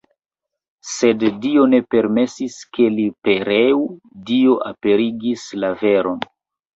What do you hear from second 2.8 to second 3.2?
li